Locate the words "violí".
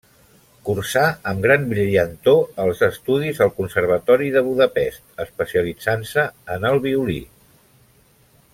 6.89-7.21